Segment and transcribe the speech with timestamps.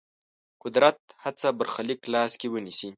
[0.63, 2.89] قدرت هڅه برخلیک لاس کې ونیسي.